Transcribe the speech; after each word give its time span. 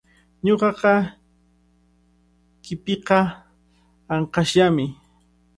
Ñuqapa 0.45 0.91
qipiiqa 2.63 3.19
ankashllami. 4.13 4.85